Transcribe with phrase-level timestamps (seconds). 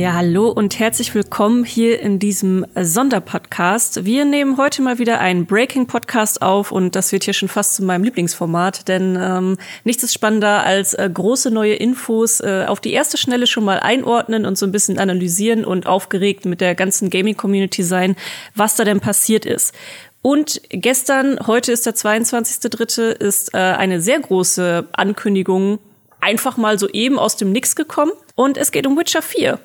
[0.00, 4.06] Ja, hallo und herzlich willkommen hier in diesem Sonderpodcast.
[4.06, 7.84] Wir nehmen heute mal wieder einen Breaking-Podcast auf und das wird hier schon fast zu
[7.84, 12.94] meinem Lieblingsformat, denn ähm, nichts ist spannender als äh, große neue Infos äh, auf die
[12.94, 17.10] erste Schnelle schon mal einordnen und so ein bisschen analysieren und aufgeregt mit der ganzen
[17.10, 18.16] Gaming-Community sein,
[18.54, 19.74] was da denn passiert ist.
[20.22, 25.78] Und gestern, heute ist der 22.3., ist äh, eine sehr große Ankündigung
[26.22, 28.12] einfach mal so eben aus dem Nix gekommen.
[28.34, 29.58] Und es geht um Witcher 4.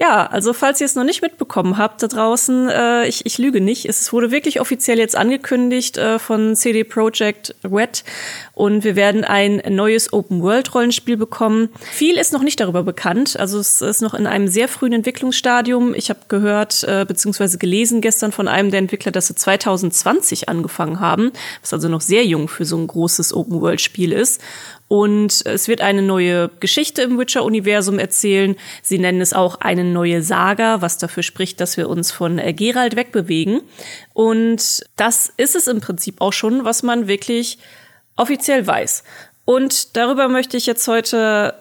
[0.00, 3.60] Ja, also falls ihr es noch nicht mitbekommen habt da draußen, äh, ich, ich lüge
[3.60, 3.84] nicht.
[3.84, 8.02] Es wurde wirklich offiziell jetzt angekündigt äh, von CD Projekt Red
[8.54, 11.68] und wir werden ein neues Open-World-Rollenspiel bekommen.
[11.92, 13.38] Viel ist noch nicht darüber bekannt.
[13.38, 15.92] Also es ist noch in einem sehr frühen Entwicklungsstadium.
[15.94, 17.58] Ich habe gehört äh, bzw.
[17.58, 22.24] gelesen gestern von einem der Entwickler, dass sie 2020 angefangen haben, was also noch sehr
[22.24, 24.40] jung für so ein großes Open-World-Spiel ist.
[24.90, 28.56] Und es wird eine neue Geschichte im Witcher-Universum erzählen.
[28.82, 32.52] Sie nennen es auch eine neue Saga, was dafür spricht, dass wir uns von äh,
[32.52, 33.60] Geralt wegbewegen.
[34.14, 37.58] Und das ist es im Prinzip auch schon, was man wirklich
[38.16, 39.04] offiziell weiß.
[39.44, 41.54] Und darüber möchte ich jetzt heute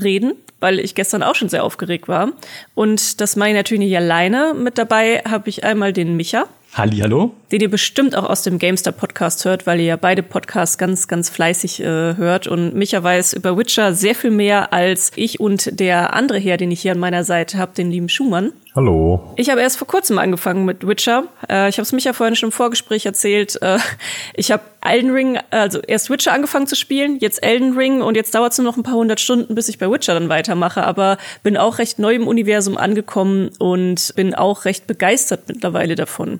[0.00, 2.30] reden, weil ich gestern auch schon sehr aufgeregt war.
[2.76, 4.54] Und das mache ich natürlich nicht alleine.
[4.54, 6.44] Mit dabei habe ich einmal den Micha.
[6.74, 7.32] Hallo.
[7.50, 11.08] Den ihr bestimmt auch aus dem Gamestar Podcast hört, weil ihr ja beide Podcasts ganz,
[11.08, 11.84] ganz fleißig äh,
[12.16, 12.46] hört.
[12.46, 16.70] Und Micha weiß über Witcher sehr viel mehr als ich und der andere Herr, den
[16.70, 18.52] ich hier an meiner Seite habe, den lieben Schumann.
[18.76, 19.32] Hallo.
[19.36, 21.24] Ich habe erst vor kurzem angefangen mit Witcher.
[21.48, 23.60] Äh, ich habe es Micha vorhin schon im Vorgespräch erzählt.
[23.60, 23.78] Äh,
[24.34, 28.34] ich habe Elden Ring, also erst Witcher angefangen zu spielen, jetzt Elden Ring und jetzt
[28.34, 30.84] dauert es nur noch ein paar hundert Stunden, bis ich bei Witcher dann weitermache.
[30.84, 36.38] Aber bin auch recht neu im Universum angekommen und bin auch recht begeistert mittlerweile davon.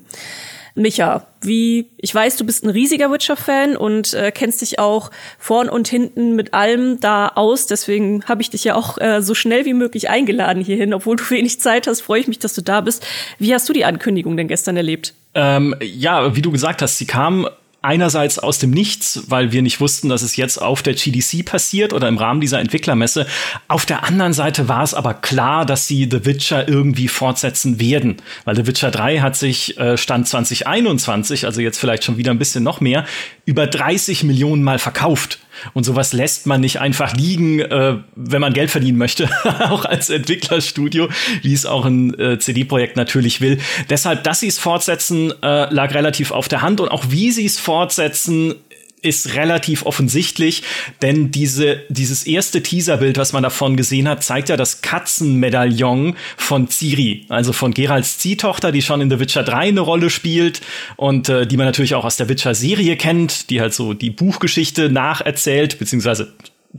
[0.75, 5.69] Micha, wie, ich weiß, du bist ein riesiger Witcher-Fan und äh, kennst dich auch vorn
[5.69, 7.65] und hinten mit allem da aus.
[7.65, 10.93] Deswegen habe ich dich ja auch äh, so schnell wie möglich eingeladen hierhin.
[10.93, 13.05] Obwohl du wenig Zeit hast, freue ich mich, dass du da bist.
[13.39, 15.13] Wie hast du die Ankündigung denn gestern erlebt?
[15.35, 17.47] Ähm, ja, wie du gesagt hast, sie kam
[17.81, 21.93] einerseits aus dem Nichts, weil wir nicht wussten, dass es jetzt auf der GDC passiert
[21.93, 23.25] oder im Rahmen dieser Entwicklermesse.
[23.67, 28.17] Auf der anderen Seite war es aber klar, dass sie The Witcher irgendwie fortsetzen werden,
[28.43, 32.39] weil The Witcher 3 hat sich äh, Stand 2021, also jetzt vielleicht schon wieder ein
[32.39, 33.05] bisschen noch mehr,
[33.45, 35.39] über 30 Millionen Mal verkauft.
[35.73, 39.29] Und sowas lässt man nicht einfach liegen, äh, wenn man Geld verdienen möchte,
[39.69, 41.09] auch als Entwicklerstudio,
[41.41, 43.59] wie es auch ein äh, CD-Projekt natürlich will.
[43.89, 47.45] Deshalb, dass sie es fortsetzen, äh, lag relativ auf der Hand und auch wie sie
[47.45, 48.55] es fortsetzen,
[49.01, 50.63] ist relativ offensichtlich,
[51.01, 56.69] denn diese, dieses erste Teaserbild, was man davon gesehen hat, zeigt ja das Katzenmedaillon von
[56.69, 60.61] Ciri, also von Geralds Ziehtochter, die schon in The Witcher 3 eine Rolle spielt
[60.97, 64.89] und äh, die man natürlich auch aus der Witcher-Serie kennt, die halt so die Buchgeschichte
[64.89, 66.33] nacherzählt, beziehungsweise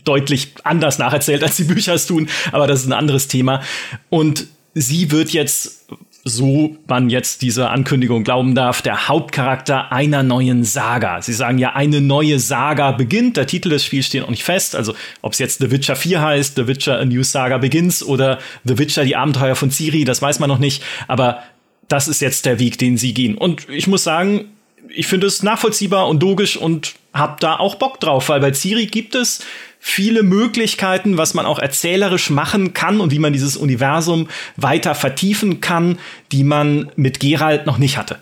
[0.05, 3.63] deutlich anders nacherzählt, als die Bücher es tun, aber das ist ein anderes Thema.
[4.09, 5.87] Und sie wird jetzt
[6.25, 11.23] so man jetzt dieser Ankündigung glauben darf, der Hauptcharakter einer neuen Saga.
[11.23, 13.37] Sie sagen ja, eine neue Saga beginnt.
[13.37, 14.77] Der Titel des Spiels steht noch nicht fest.
[14.77, 18.39] Also, ob es jetzt The Witcher 4 heißt, The Witcher A New Saga Begins oder
[18.65, 20.83] The Witcher die Abenteuer von Ciri, das weiß man noch nicht.
[21.09, 21.43] Aber
[21.89, 23.37] das ist jetzt der Weg, den sie gehen.
[23.37, 24.47] Und ich muss sagen,
[24.89, 28.87] ich finde es nachvollziehbar und logisch und hab da auch Bock drauf, weil bei Ciri
[28.87, 29.41] gibt es
[29.81, 35.61] viele Möglichkeiten, was man auch erzählerisch machen kann und wie man dieses Universum weiter vertiefen
[35.61, 35.99] kann,
[36.31, 38.19] die man mit Geralt noch nicht hatte.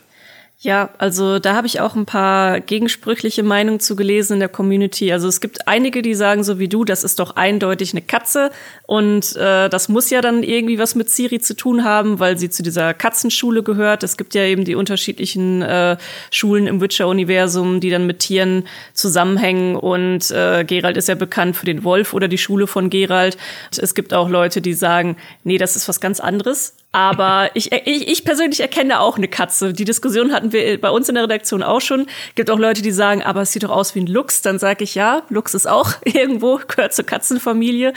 [0.60, 5.12] Ja, also da habe ich auch ein paar gegensprüchliche Meinungen zu gelesen in der Community.
[5.12, 8.50] Also es gibt einige, die sagen so wie du, das ist doch eindeutig eine Katze
[8.84, 12.50] und äh, das muss ja dann irgendwie was mit Siri zu tun haben, weil sie
[12.50, 14.02] zu dieser Katzenschule gehört.
[14.02, 15.96] Es gibt ja eben die unterschiedlichen äh,
[16.32, 21.66] Schulen im Witcher-Universum, die dann mit Tieren zusammenhängen und äh, Gerald ist ja bekannt für
[21.66, 23.38] den Wolf oder die Schule von Gerald.
[23.76, 26.74] Es gibt auch Leute, die sagen, nee, das ist was ganz anderes.
[26.90, 29.74] Aber ich, ich, ich persönlich erkenne auch eine Katze.
[29.74, 32.06] Die Diskussion hatten wir bei uns in der Redaktion auch schon.
[32.34, 34.40] Gibt auch Leute, die sagen, aber es sieht doch aus wie ein Luchs.
[34.40, 37.92] Dann sage ich ja, Luchs ist auch irgendwo, gehört zur Katzenfamilie.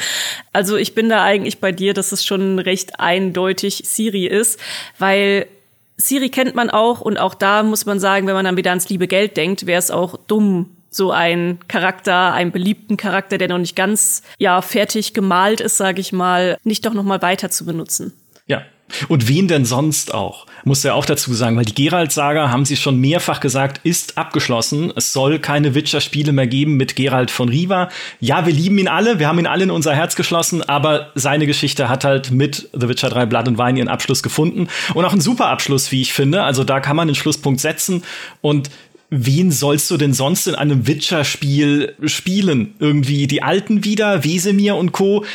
[0.52, 4.60] Also ich bin da eigentlich bei dir, dass es schon recht eindeutig Siri ist,
[5.00, 5.48] weil
[5.96, 8.90] Siri kennt man auch und auch da muss man sagen, wenn man dann wieder ans
[8.90, 13.58] liebe Geld denkt, wäre es auch dumm, so ein Charakter, einen beliebten Charakter, der noch
[13.58, 17.66] nicht ganz ja fertig gemalt ist, sage ich mal, nicht doch noch mal weiter zu
[17.66, 18.14] benutzen.
[18.46, 18.64] Ja,
[19.08, 20.46] und wen denn sonst auch?
[20.64, 24.94] Muss er auch dazu sagen, weil die Geralt-Saga, haben sie schon mehrfach gesagt, ist abgeschlossen.
[24.96, 27.90] Es soll keine Witcher-Spiele mehr geben mit Geralt von Riva.
[28.20, 31.48] Ja, wir lieben ihn alle, wir haben ihn alle in unser Herz geschlossen, aber seine
[31.48, 34.68] Geschichte hat halt mit The Witcher 3 Blood and Wine ihren Abschluss gefunden.
[34.94, 36.44] Und auch einen super Abschluss, wie ich finde.
[36.44, 38.04] Also da kann man den Schlusspunkt setzen.
[38.42, 38.70] Und
[39.10, 42.76] wen sollst du denn sonst in einem Witcher-Spiel spielen?
[42.80, 45.26] Irgendwie die Alten wieder, Wesemir und Co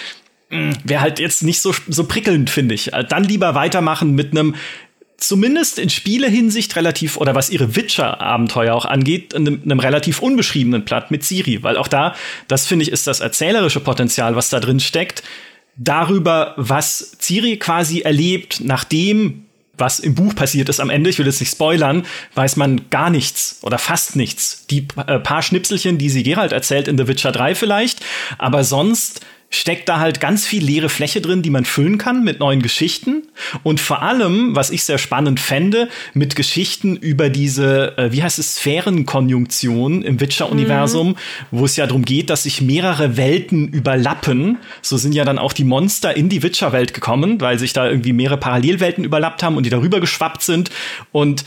[0.49, 2.93] wäre halt jetzt nicht so, so prickelnd, finde ich.
[2.93, 4.55] Äh, dann lieber weitermachen mit einem
[5.17, 11.11] zumindest in Spielehinsicht relativ, oder was ihre Witcher-Abenteuer auch angeht, einem, einem relativ unbeschriebenen Platt
[11.11, 11.63] mit Siri.
[11.63, 12.15] Weil auch da,
[12.49, 15.23] das finde ich, ist das erzählerische Potenzial, was da drin steckt,
[15.77, 19.47] darüber, was Ciri quasi erlebt, nachdem
[19.79, 23.11] was im Buch passiert ist am Ende, ich will jetzt nicht spoilern, weiß man gar
[23.11, 24.67] nichts oder fast nichts.
[24.71, 28.01] Die äh, paar Schnipselchen, die sie Gerald erzählt in The Witcher 3 vielleicht,
[28.39, 29.21] aber sonst
[29.51, 33.29] steckt da halt ganz viel leere Fläche drin, die man füllen kann mit neuen Geschichten.
[33.63, 38.39] Und vor allem, was ich sehr spannend fände, mit Geschichten über diese, äh, wie heißt
[38.39, 41.17] es, Sphärenkonjunktion im Witcher-Universum, mhm.
[41.53, 44.59] wo es ja darum geht, dass sich mehrere Welten überlappen.
[44.83, 48.13] So sind ja dann auch die Monster in die Witcher-Welt gekommen, weil sich da irgendwie
[48.13, 50.71] mehrere Parallelwelten überlappt haben und die darüber geschwappt sind.
[51.13, 51.45] Und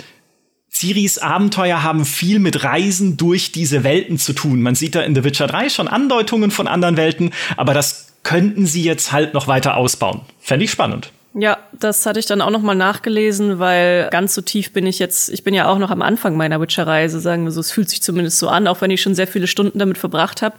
[0.72, 4.62] Ciris Abenteuer haben viel mit Reisen durch diese Welten zu tun.
[4.62, 8.66] Man sieht da in The Witcher 3 schon Andeutungen von anderen Welten, aber das könnten
[8.66, 10.22] sie jetzt halt noch weiter ausbauen.
[10.40, 11.12] Fände ich spannend.
[11.34, 14.98] Ja, das hatte ich dann auch noch mal nachgelesen, weil ganz so tief bin ich
[15.00, 17.90] jetzt, ich bin ja auch noch am Anfang meiner Witcher-Reise, sagen wir so, es fühlt
[17.90, 20.56] sich zumindest so an, auch wenn ich schon sehr viele Stunden damit verbracht habe.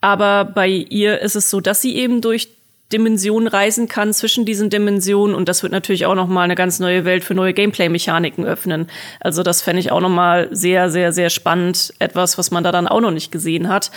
[0.00, 2.48] Aber bei ihr ist es so, dass sie eben durch
[2.92, 6.78] Dimensionen reisen kann zwischen diesen Dimensionen und das wird natürlich auch noch mal eine ganz
[6.78, 8.88] neue Welt für neue Gameplay-Mechaniken öffnen.
[9.20, 12.72] Also das fände ich auch noch mal sehr, sehr, sehr spannend, etwas, was man da
[12.72, 13.90] dann auch noch nicht gesehen hat.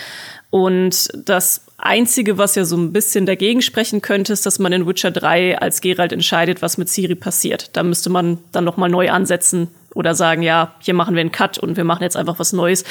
[0.50, 4.86] Und das Einzige, was ja so ein bisschen dagegen sprechen könnte, ist, dass man in
[4.86, 7.76] Witcher 3 als Geralt entscheidet, was mit Ciri passiert.
[7.76, 11.32] Da müsste man dann noch mal neu ansetzen oder sagen, ja, hier machen wir einen
[11.32, 12.84] Cut und wir machen jetzt einfach was Neues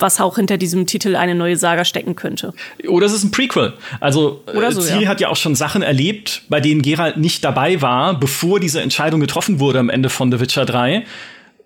[0.00, 2.52] was auch hinter diesem Titel eine neue Saga stecken könnte.
[2.88, 3.74] Oder es ist ein Prequel.
[4.00, 5.08] Also äh, so, Ciri ja.
[5.08, 9.20] hat ja auch schon Sachen erlebt, bei denen Geralt nicht dabei war, bevor diese Entscheidung
[9.20, 11.04] getroffen wurde am Ende von The Witcher 3.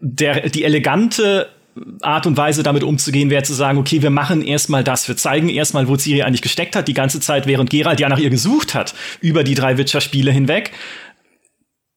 [0.00, 1.48] Der, die elegante
[2.02, 5.48] Art und Weise damit umzugehen wäre zu sagen, okay, wir machen erstmal das, wir zeigen
[5.48, 8.74] erstmal, wo Ciri eigentlich gesteckt hat, die ganze Zeit, während Geralt ja nach ihr gesucht
[8.74, 10.70] hat, über die drei Witcher-Spiele hinweg.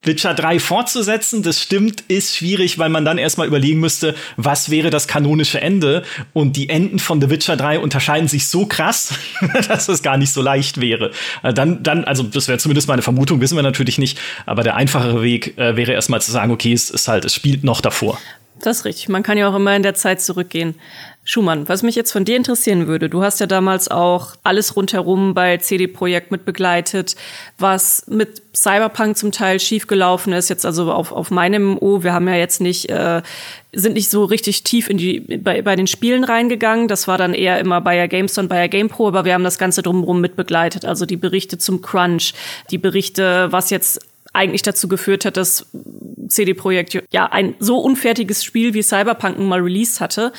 [0.08, 4.90] Witcher 3 fortzusetzen, das stimmt, ist schwierig, weil man dann erstmal überlegen müsste, was wäre
[4.90, 6.02] das kanonische Ende?
[6.32, 9.14] Und die Enden von The Witcher 3 unterscheiden sich so krass,
[9.68, 11.12] dass es gar nicht so leicht wäre.
[11.44, 14.74] Äh, dann, dann, also das wäre zumindest meine Vermutung, wissen wir natürlich nicht, aber der
[14.74, 18.18] einfachere Weg äh, wäre erstmal zu sagen, okay, es ist halt, es spielt noch davor.
[18.60, 19.08] Das ist richtig.
[19.08, 20.74] Man kann ja auch immer in der Zeit zurückgehen.
[21.30, 25.34] Schumann, was mich jetzt von dir interessieren würde, du hast ja damals auch alles rundherum
[25.34, 27.16] bei CD Projekt mit begleitet,
[27.58, 30.48] was mit Cyberpunk zum Teil schiefgelaufen ist.
[30.48, 33.20] Jetzt also auf, auf meinem O, wir haben ja jetzt nicht, äh,
[33.74, 36.88] sind nicht so richtig tief in die, bei, bei den Spielen reingegangen.
[36.88, 39.58] Das war dann eher immer bei der GameStone, bei der GamePro, aber wir haben das
[39.58, 40.86] Ganze drumherum mit begleitet.
[40.86, 42.32] Also die Berichte zum Crunch,
[42.70, 44.00] die Berichte, was jetzt
[44.32, 45.66] eigentlich dazu geführt hat, dass
[46.28, 50.32] CD Projekt ja ein so unfertiges Spiel wie Cyberpunk mal released hatte.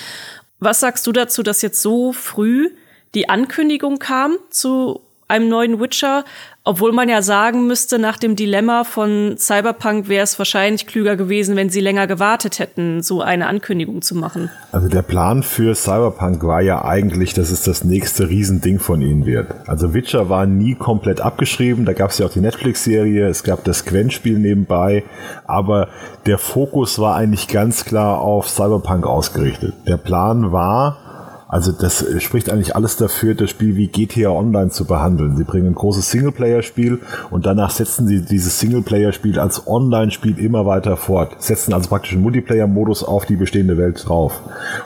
[0.60, 2.72] Was sagst du dazu, dass jetzt so früh
[3.16, 6.26] die Ankündigung kam zu einem neuen Witcher,
[6.70, 11.56] obwohl man ja sagen müsste, nach dem Dilemma von Cyberpunk wäre es wahrscheinlich klüger gewesen,
[11.56, 14.52] wenn sie länger gewartet hätten, so eine Ankündigung zu machen.
[14.72, 19.26] Also der Plan für Cyberpunk war ja eigentlich, dass es das nächste Riesending von ihnen
[19.26, 19.48] wird.
[19.66, 23.64] Also Witcher war nie komplett abgeschrieben, da gab es ja auch die Netflix-Serie, es gab
[23.64, 25.04] das Gwen-Spiel nebenbei,
[25.48, 25.88] aber
[26.28, 29.74] der Fokus war eigentlich ganz klar auf Cyberpunk ausgerichtet.
[29.88, 31.09] Der Plan war,
[31.52, 35.36] also das spricht eigentlich alles dafür, das Spiel wie GTA Online zu behandeln.
[35.36, 37.00] Sie bringen ein großes Singleplayer-Spiel
[37.32, 41.42] und danach setzen sie dieses Singleplayer-Spiel als Online-Spiel immer weiter fort.
[41.42, 44.40] Setzen also praktisch einen Multiplayer-Modus auf die bestehende Welt drauf.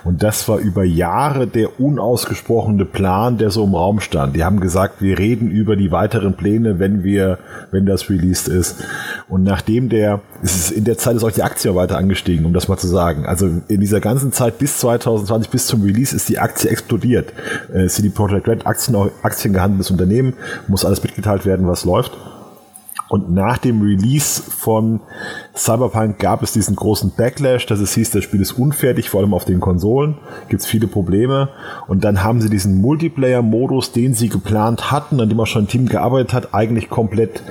[0.05, 4.33] Und das war über Jahre der unausgesprochene Plan, der so im Raum stand.
[4.33, 7.39] Die haben gesagt, wir reden über die weiteren Pläne, wenn wir,
[7.71, 8.81] wenn das released ist.
[9.27, 12.51] Und nachdem der, es ist in der Zeit ist auch die Aktie weiter angestiegen, um
[12.51, 13.25] das mal zu sagen.
[13.25, 17.31] Also in dieser ganzen Zeit bis 2020, bis zum Release ist die Aktie explodiert.
[17.73, 20.33] Äh, CD Projekt Red, Aktien, Aktien gehandeltes Unternehmen,
[20.67, 22.11] muss alles mitgeteilt werden, was läuft.
[23.07, 24.99] Und nach dem Release von
[25.55, 29.33] Cyberpunk gab es diesen großen Backlash, dass es hieß, das Spiel ist unfertig, vor allem
[29.33, 30.17] auf den Konsolen,
[30.49, 31.49] gibt es viele Probleme.
[31.87, 35.67] Und dann haben sie diesen Multiplayer-Modus, den sie geplant hatten, an dem auch schon ein
[35.67, 37.43] Team gearbeitet hat, eigentlich komplett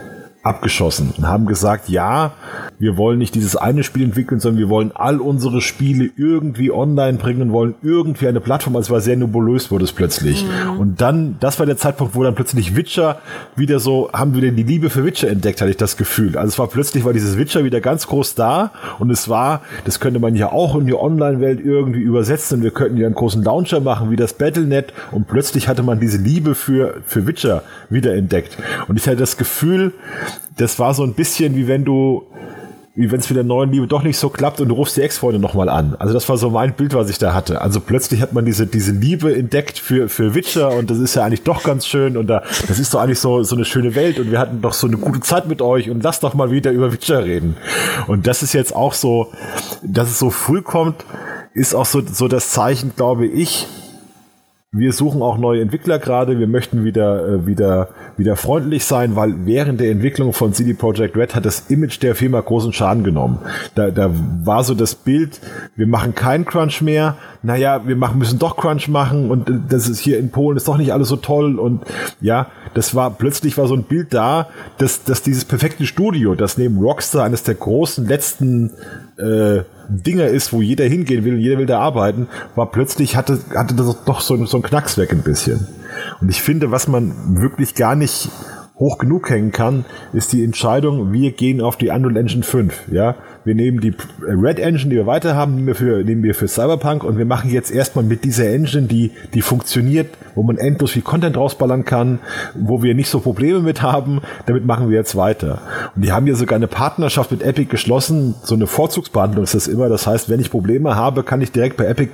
[0.42, 2.32] abgeschossen und haben gesagt, ja,
[2.78, 7.16] wir wollen nicht dieses eine Spiel entwickeln, sondern wir wollen all unsere Spiele irgendwie online
[7.18, 8.75] bringen und wollen irgendwie eine Plattform.
[8.75, 10.44] Also es war sehr nebulös, wurde es plötzlich.
[10.44, 10.80] Mhm.
[10.80, 13.20] Und dann, das war der Zeitpunkt, wo dann plötzlich Witcher
[13.54, 16.37] wieder so, haben wir denn die Liebe für Witcher entdeckt, hatte ich das Gefühl.
[16.37, 20.00] Also es war plötzlich, war dieses Witcher wieder ganz groß da und es war, das
[20.00, 23.44] könnte man ja auch in die Online-Welt irgendwie übersetzen und wir könnten ja einen großen
[23.44, 28.14] Launcher machen, wie das Battlenet und plötzlich hatte man diese Liebe für, für Witcher wieder
[28.14, 28.58] entdeckt.
[28.88, 29.92] Und ich hatte das Gefühl,
[30.57, 32.27] das war so ein bisschen wie wenn du
[32.95, 35.01] wie wenn es mit der neuen Liebe doch nicht so klappt und du rufst die
[35.01, 35.97] Ex-Freundin nochmal an.
[35.99, 37.62] Also das war so mein Bild, was ich da hatte.
[37.62, 41.25] Also plötzlich hat man diese, diese Liebe entdeckt für, für Witcher und das ist ja
[41.25, 44.19] eigentlich doch ganz schön und da, das ist doch eigentlich so, so eine schöne Welt
[44.19, 46.71] und wir hatten doch so eine gute Zeit mit euch und lass doch mal wieder
[46.71, 47.57] über Witcher reden.
[48.09, 49.33] Und das ist jetzt auch so,
[49.83, 51.03] dass es so früh kommt,
[51.55, 53.67] ist auch so, so das Zeichen, glaube ich,
[54.75, 56.38] wir suchen auch neue Entwickler gerade.
[56.38, 61.14] Wir möchten wieder, äh, wieder, wieder freundlich sein, weil während der Entwicklung von CD Projekt
[61.14, 63.41] Red hat das Image der Firma großen Schaden genommen.
[63.75, 64.11] Da, da
[64.43, 65.41] war so das Bild,
[65.76, 67.17] wir machen keinen Crunch mehr.
[67.43, 70.69] Naja, wir machen, müssen doch Crunch machen und äh, das ist hier in Polen ist
[70.69, 71.83] doch nicht alles so toll und
[72.23, 74.49] ja, das war plötzlich war so ein Bild da,
[74.79, 78.71] dass, dass dieses perfekte Studio, das neben Rockstar eines der großen letzten
[79.19, 83.38] äh, Dinger ist, wo jeder hingehen will und jeder will da arbeiten, war plötzlich hatte,
[83.54, 85.66] hatte das doch so, so ein Knacks weg ein bisschen.
[86.21, 88.31] Und ich finde, was man wirklich gar nicht
[88.79, 92.88] hoch genug hängen kann, ist die Entscheidung, wir gehen auf die Unreal Engine 5.
[92.91, 96.35] Ja, wir nehmen die Red Engine, die wir weiter haben, nehmen wir für, nehmen wir
[96.35, 100.59] für Cyberpunk und wir machen jetzt erstmal mit dieser Engine, die, die funktioniert, wo man
[100.59, 102.21] endlos viel Content rausballern kann,
[102.55, 105.61] wo wir nicht so Probleme mit haben, damit machen wir jetzt weiter.
[105.95, 109.69] Und die haben ja sogar eine Partnerschaft mit Epic geschlossen, so eine Vorzugsbehandlung ist das
[109.69, 109.88] immer.
[109.88, 112.11] Das heißt, wenn ich Probleme habe, kann ich direkt bei Epic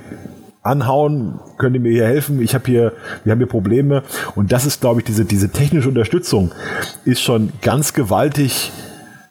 [0.61, 4.03] anhauen, könnt ihr mir hier helfen, ich habe hier, wir haben hier Probleme.
[4.35, 6.51] Und das ist, glaube ich, diese, diese technische Unterstützung
[7.05, 8.71] ist schon ganz gewaltig,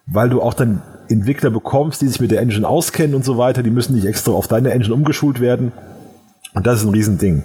[0.07, 3.63] weil du auch dann Entwickler bekommst, die sich mit der Engine auskennen und so weiter,
[3.63, 5.73] die müssen nicht extra auf deine Engine umgeschult werden.
[6.55, 7.45] Und das ist ein Riesending.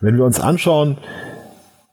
[0.00, 0.98] Wenn wir uns anschauen,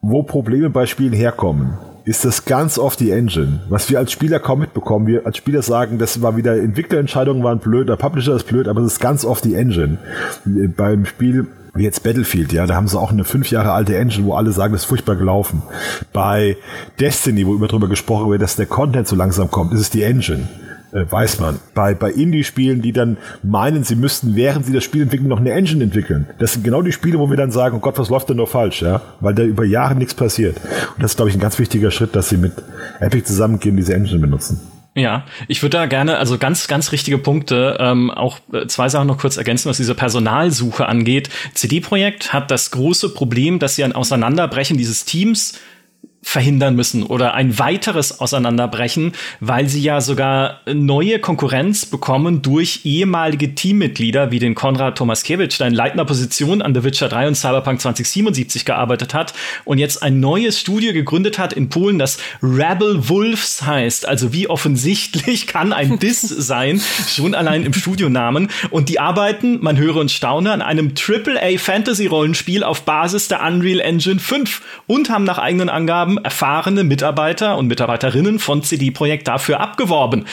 [0.01, 3.59] wo Probleme bei Spielen herkommen, ist das ganz oft die Engine.
[3.67, 5.07] Was wir als Spieler kaum mitbekommen.
[5.07, 8.79] Wir als Spieler sagen, das war wieder Entwicklerentscheidungen waren blöd, der Publisher ist blöd, aber
[8.81, 9.97] es ist ganz oft die Engine.
[10.45, 14.25] Beim Spiel wie jetzt Battlefield, ja, da haben sie auch eine fünf Jahre alte Engine,
[14.25, 15.61] wo alle sagen, das ist furchtbar gelaufen.
[16.13, 16.55] Bei
[16.99, 20.03] Destiny, wo immer drüber gesprochen wird, dass der Content so langsam kommt, ist es die
[20.03, 20.47] Engine
[20.91, 21.59] äh, weiß man.
[21.73, 25.51] Bei, bei Indie-Spielen, die dann meinen, sie müssten, während sie das Spiel entwickeln, noch eine
[25.51, 26.27] Engine entwickeln.
[26.39, 28.47] Das sind genau die Spiele, wo wir dann sagen, oh Gott, was läuft denn nur
[28.47, 29.01] falsch, ja?
[29.19, 30.57] Weil da über Jahre nichts passiert.
[30.95, 32.53] Und das ist, glaube ich, ein ganz wichtiger Schritt, dass sie mit
[32.99, 34.59] Epic zusammengehen, diese Engine benutzen.
[34.97, 39.05] Ja, ich würde da gerne, also ganz, ganz richtige Punkte, ähm, auch äh, zwei Sachen
[39.05, 41.29] noch kurz ergänzen, was diese Personalsuche angeht.
[41.53, 45.59] CD-Projekt hat das große Problem, dass sie ein Auseinanderbrechen dieses Teams
[46.23, 53.55] verhindern müssen oder ein weiteres Auseinanderbrechen, weil sie ja sogar neue Konkurrenz bekommen durch ehemalige
[53.55, 57.81] Teammitglieder wie den Konrad Tomaskiewicz, der in leitender Position an The Witcher 3 und Cyberpunk
[57.81, 59.33] 2077 gearbeitet hat
[59.63, 64.07] und jetzt ein neues Studio gegründet hat in Polen, das Rebel Wolves heißt.
[64.07, 68.49] Also wie offensichtlich kann ein Diss sein, schon allein im Studionamen.
[68.69, 73.43] Und die arbeiten, man höre und staune, an einem AAA Fantasy Rollenspiel auf Basis der
[73.43, 79.27] Unreal Engine 5 und haben nach eigenen Angaben erfahrene Mitarbeiter und Mitarbeiterinnen von CD Projekt
[79.27, 80.25] dafür abgeworben.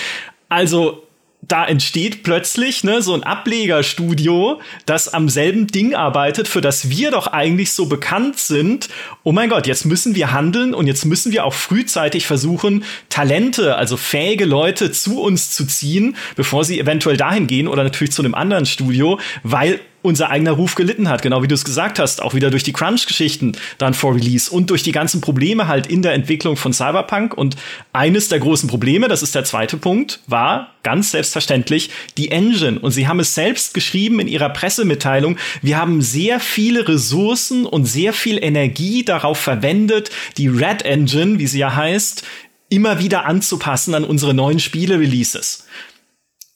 [0.49, 1.05] Also
[1.49, 7.11] da entsteht plötzlich ne, so ein Ablegerstudio, das am selben Ding arbeitet, für das wir
[7.11, 8.89] doch eigentlich so bekannt sind.
[9.23, 13.77] Oh mein Gott, jetzt müssen wir handeln und jetzt müssen wir auch frühzeitig versuchen, Talente,
[13.77, 18.23] also fähige Leute zu uns zu ziehen, bevor sie eventuell dahin gehen oder natürlich zu
[18.23, 22.21] einem anderen Studio, weil unser eigener Ruf gelitten hat, genau wie du es gesagt hast,
[22.21, 26.03] auch wieder durch die Crunch-Geschichten dann vor Release und durch die ganzen Probleme halt in
[26.03, 27.33] der Entwicklung von Cyberpunk.
[27.33, 27.57] Und
[27.95, 32.79] eines der großen Probleme, das ist der zweite Punkt, war ganz selbstverständlich die Engine.
[32.79, 35.39] Und sie haben es selbst geschrieben in ihrer Pressemitteilung.
[35.63, 41.47] Wir haben sehr viele Ressourcen und sehr viel Energie darauf verwendet, die Red Engine, wie
[41.47, 42.25] sie ja heißt,
[42.69, 45.65] immer wieder anzupassen an unsere neuen Spiele-Releases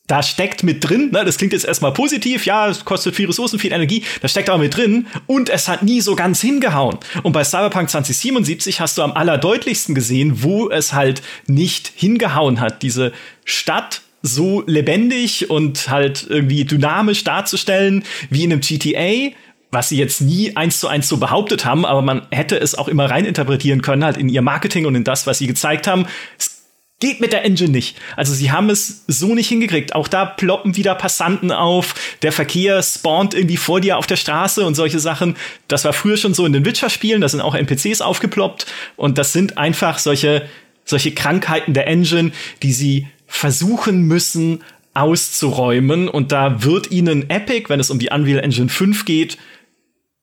[0.08, 3.58] da steckt mit drin, ne, das klingt jetzt erstmal positiv, ja, es kostet viel Ressourcen,
[3.58, 6.98] viel Energie, da steckt aber mit drin und es hat nie so ganz hingehauen.
[7.22, 12.82] Und bei Cyberpunk 2077 hast du am allerdeutlichsten gesehen, wo es halt nicht hingehauen hat.
[12.82, 13.12] Diese
[13.44, 19.34] Stadt so lebendig und halt irgendwie dynamisch darzustellen wie in einem GTA,
[19.70, 22.88] was sie jetzt nie eins zu eins so behauptet haben, aber man hätte es auch
[22.88, 26.06] immer reininterpretieren können, halt in ihr Marketing und in das, was sie gezeigt haben.
[26.38, 26.57] Es
[27.00, 27.96] Geht mit der Engine nicht.
[28.16, 29.94] Also sie haben es so nicht hingekriegt.
[29.94, 31.94] Auch da ploppen wieder Passanten auf.
[32.22, 35.36] Der Verkehr spawnt irgendwie vor dir auf der Straße und solche Sachen.
[35.68, 37.20] Das war früher schon so in den Witcher-Spielen.
[37.20, 38.66] Da sind auch NPCs aufgeploppt.
[38.96, 40.48] Und das sind einfach solche,
[40.84, 42.32] solche Krankheiten der Engine,
[42.64, 44.64] die sie versuchen müssen
[44.94, 46.08] auszuräumen.
[46.08, 49.38] Und da wird ihnen Epic, wenn es um die Unreal Engine 5 geht,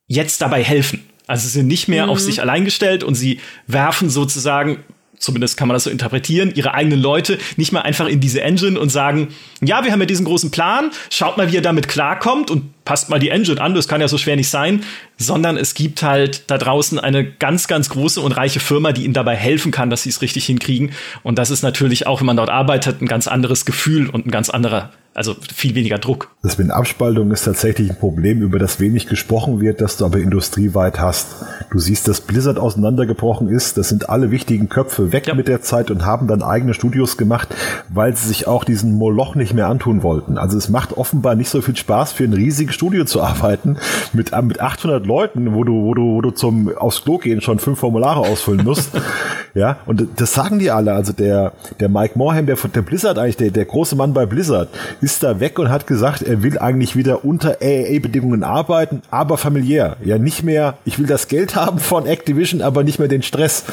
[0.08, 1.05] jetzt dabei helfen.
[1.25, 2.12] Also sie sind nicht mehr mhm.
[2.12, 4.84] auf sich allein gestellt und sie werfen sozusagen
[5.17, 8.79] zumindest kann man das so interpretieren, ihre eigenen Leute nicht mal einfach in diese Engine
[8.79, 9.29] und sagen,
[9.62, 13.10] ja, wir haben ja diesen großen Plan, schaut mal, wie ihr damit klarkommt und passt
[13.10, 14.84] mal die Engine an, das kann ja so schwer nicht sein,
[15.18, 19.13] sondern es gibt halt da draußen eine ganz, ganz große und reiche Firma, die ihnen
[19.13, 20.92] dabei helfen kann, dass sie es richtig hinkriegen.
[21.24, 24.32] Und das ist natürlich auch, wenn man dort arbeitet, ein ganz anderes Gefühl und ein
[24.32, 26.30] ganz anderer also viel weniger Druck.
[26.44, 30.20] Das mit Abspaltung ist tatsächlich ein Problem, über das wenig gesprochen wird, das du aber
[30.20, 31.27] industrieweit hast.
[31.72, 33.77] Du siehst, dass Blizzard auseinandergebrochen ist.
[33.77, 35.34] Das sind alle wichtigen Köpfe weg ja.
[35.34, 37.48] mit der Zeit und haben dann eigene Studios gemacht,
[37.88, 40.38] weil sie sich auch diesen Moloch nicht mehr antun wollten.
[40.38, 43.77] Also es macht offenbar nicht so viel Spaß, für ein riesiges Studio zu arbeiten
[44.13, 47.41] mit, äh, mit 800 Leuten, wo du, wo du, wo du zum aufs Klo gehen
[47.41, 48.91] schon fünf Formulare ausfüllen musst.
[49.53, 50.94] ja, und das sagen die alle.
[50.94, 54.70] Also der, der Mike Morham, der, der Blizzard eigentlich, der, der große Mann bei Blizzard,
[55.01, 59.98] ist da weg und hat gesagt, er will eigentlich wieder unter AAA-Bedingungen arbeiten, aber familiär.
[60.03, 63.63] Ja, nicht mehr, ich will das Geld haben von Activision, aber nicht mehr den Stress.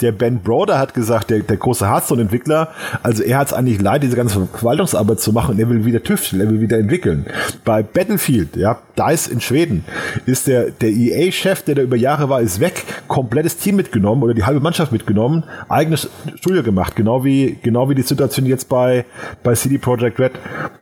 [0.00, 2.68] Der Ben Broder hat gesagt, der, der große Hearthstone-Entwickler,
[3.02, 6.02] also er hat es eigentlich leid, diese ganze Verwaltungsarbeit zu machen und er will wieder
[6.02, 7.26] tüfteln, er will wieder entwickeln.
[7.64, 9.84] Bei Battlefield, ja, DICE in Schweden,
[10.26, 14.34] ist der, der EA-Chef, der da über Jahre war, ist weg, komplettes Team mitgenommen oder
[14.34, 19.04] die halbe Mannschaft mitgenommen, eigenes Studio gemacht, genau wie, genau wie die Situation jetzt bei,
[19.42, 20.32] bei CD Projekt Red.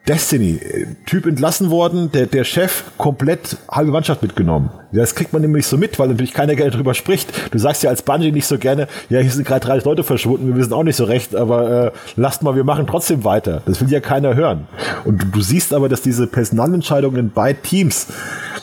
[0.07, 0.59] Destiny,
[1.05, 4.71] Typ entlassen worden, der, der Chef komplett halbe Mannschaft mitgenommen.
[4.91, 7.53] Das kriegt man nämlich so mit, weil natürlich keiner gerne drüber spricht.
[7.53, 10.49] Du sagst ja als Bungie nicht so gerne, ja, hier sind gerade 30 Leute verschwunden,
[10.49, 13.63] wir wissen auch nicht so recht, aber äh, lasst mal, wir machen trotzdem weiter.
[13.67, 14.67] Das will ja keiner hören.
[15.05, 18.09] Und du, du siehst aber, dass diese Personalentscheidungen bei Teams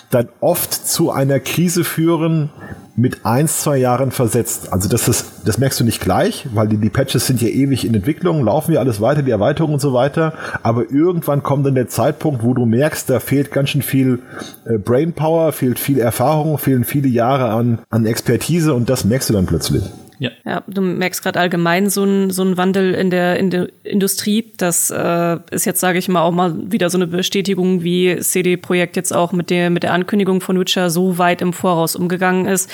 [0.09, 2.49] dann oft zu einer Krise führen,
[2.97, 4.71] mit eins, zwei Jahren versetzt.
[4.71, 7.85] Also das ist, das merkst du nicht gleich, weil die, die Patches sind ja ewig
[7.85, 10.33] in Entwicklung, laufen ja alles weiter, die Erweiterungen und so weiter.
[10.63, 14.19] Aber irgendwann kommt dann der Zeitpunkt, wo du merkst, da fehlt ganz schön viel
[14.65, 19.33] äh, Brainpower, fehlt viel Erfahrung, fehlen viele Jahre an, an Expertise und das merkst du
[19.33, 19.83] dann plötzlich.
[20.19, 20.31] Ja.
[20.45, 24.51] ja, du merkst gerade allgemein so ein so Wandel in der in der Industrie.
[24.57, 28.57] Das äh, ist jetzt, sage ich mal, auch mal wieder so eine Bestätigung, wie CD
[28.57, 32.45] Projekt jetzt auch mit der mit der Ankündigung von Witcher so weit im Voraus umgegangen
[32.45, 32.69] ist.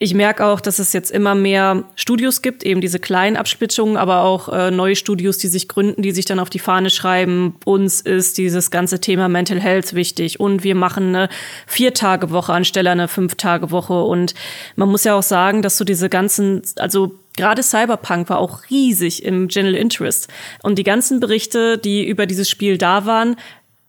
[0.00, 4.22] Ich merke auch, dass es jetzt immer mehr Studios gibt, eben diese kleinen Absplittungen, aber
[4.22, 7.56] auch äh, neue Studios, die sich gründen, die sich dann auf die Fahne schreiben.
[7.64, 11.28] Uns ist dieses ganze Thema Mental Health wichtig und wir machen eine
[11.66, 14.04] Vier-Tage-Woche anstelle einer Fünf-Tage-Woche.
[14.04, 14.34] Und
[14.76, 19.24] man muss ja auch sagen, dass so diese ganzen, also Gerade Cyberpunk war auch riesig
[19.24, 20.26] im General Interest.
[20.64, 23.36] Und die ganzen Berichte, die über dieses Spiel da waren,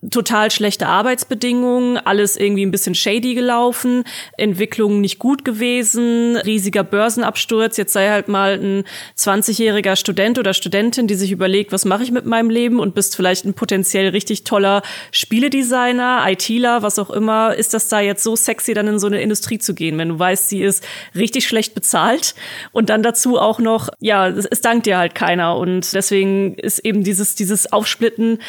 [0.10, 4.06] total schlechte Arbeitsbedingungen, alles irgendwie ein bisschen shady gelaufen,
[4.38, 7.76] Entwicklung nicht gut gewesen, riesiger Börsenabsturz.
[7.76, 8.84] Jetzt sei halt mal ein
[9.18, 13.18] 20-jähriger Student oder Studentin, die sich überlegt, was mache ich mit meinem Leben und bist
[13.18, 17.54] vielleicht ein potenziell richtig toller Spieledesigner, ITler, was auch immer.
[17.56, 20.20] Ist das da jetzt so sexy, dann in so eine Industrie zu gehen, wenn du
[20.20, 22.36] weißt, sie ist richtig schlecht bezahlt
[22.72, 26.80] und dann dazu auch noch, ja, es, es dankt dir halt keiner und deswegen ist
[26.80, 28.40] eben dieses, dieses Aufsplitten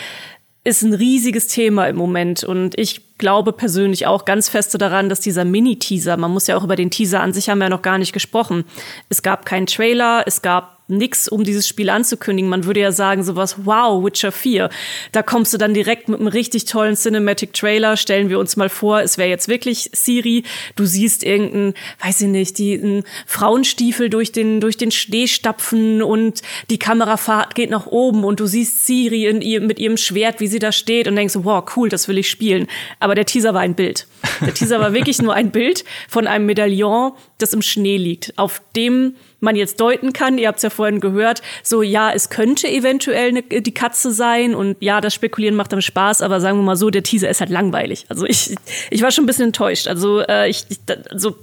[0.63, 5.21] ist ein riesiges Thema im Moment und ich glaube persönlich auch ganz feste daran, dass
[5.21, 7.83] dieser Mini-Teaser, man muss ja auch über den Teaser an sich haben wir ja noch
[7.83, 8.65] gar nicht gesprochen.
[9.09, 12.51] Es gab keinen Trailer, es gab nix, um dieses Spiel anzukündigen.
[12.51, 14.69] Man würde ja sagen, sowas, wow, Witcher 4.
[15.13, 17.97] Da kommst du dann direkt mit einem richtig tollen Cinematic Trailer.
[17.97, 20.45] Stellen wir uns mal vor, es wäre jetzt wirklich Siri.
[20.77, 21.75] Du siehst irgendeinen,
[22.05, 27.71] weiß ich nicht, die Frauenstiefel durch den, durch den Schnee stapfen und die Kamerafahrt geht
[27.71, 31.09] nach oben und du siehst Siri in ihr, mit ihrem Schwert, wie sie da steht
[31.09, 32.67] und denkst, wow, cool, das will ich spielen.
[32.99, 34.07] Aber der Teaser war ein Bild.
[34.41, 38.63] Der Teaser war wirklich nur ein Bild von einem Medaillon, das im Schnee liegt, auf
[38.77, 42.69] dem man jetzt deuten kann, ihr habt es ja vorhin gehört, so ja, es könnte
[42.69, 46.63] eventuell ne, die Katze sein und ja, das Spekulieren macht dann Spaß, aber sagen wir
[46.63, 48.07] mal so, der Teaser ist halt langweilig.
[48.09, 48.55] Also ich,
[48.91, 49.89] ich war schon ein bisschen enttäuscht.
[49.89, 50.79] Also äh, ich, ich
[51.11, 51.37] also,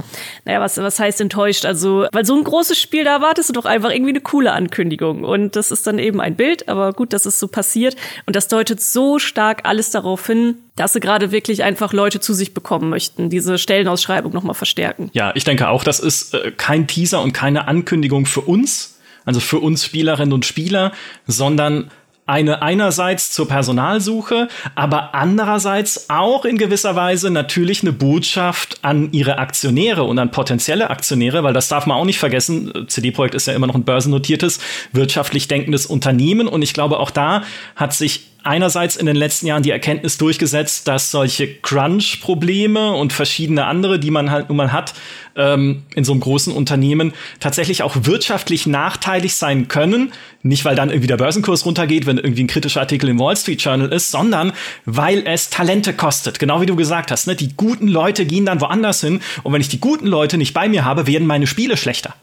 [0.46, 1.66] naja, was, was heißt enttäuscht?
[1.66, 5.24] Also, weil so ein großes Spiel, da erwartest du doch einfach irgendwie eine coole Ankündigung.
[5.24, 7.96] Und das ist dann eben ein Bild, aber gut, dass es so passiert.
[8.26, 12.34] Und das deutet so stark alles darauf hin, dass sie gerade wirklich einfach Leute zu
[12.34, 15.10] sich bekommen möchten, diese Stellenausschreibung nochmal verstärken.
[15.12, 19.42] Ja, ich denke auch, das ist äh, kein Teaser und keine Ankündigung für uns, also
[19.42, 20.94] für uns Spielerinnen und Spieler,
[21.26, 21.92] sondern
[22.28, 29.38] eine einerseits zur Personalsuche, aber andererseits auch in gewisser Weise natürlich eine Botschaft an ihre
[29.40, 32.86] Aktionäre und an potenzielle Aktionäre, weil das darf man auch nicht vergessen.
[32.88, 34.60] CD-Projekt ist ja immer noch ein börsennotiertes,
[34.92, 37.44] wirtschaftlich denkendes Unternehmen und ich glaube, auch da
[37.78, 43.66] hat sich einerseits in den letzten Jahren die Erkenntnis durchgesetzt, dass solche Crunch-Probleme und verschiedene
[43.66, 44.94] andere, die man halt nun mal hat,
[45.36, 50.12] ähm, in so einem großen Unternehmen tatsächlich auch wirtschaftlich nachteilig sein können.
[50.42, 53.62] Nicht, weil dann irgendwie der Börsenkurs runtergeht, wenn irgendwie ein kritischer Artikel im Wall Street
[53.62, 54.54] Journal ist, sondern
[54.86, 56.40] weil es Talente kostet.
[56.40, 57.28] Genau wie du gesagt hast.
[57.28, 57.36] Ne?
[57.36, 60.68] Die guten Leute gehen dann woanders hin und wenn ich die guten Leute nicht bei
[60.68, 62.16] mir habe, werden meine Spiele schlechter.